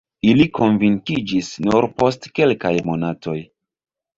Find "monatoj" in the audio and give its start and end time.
2.89-3.37